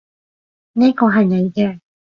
[0.73, 1.79] 呢個係你嘅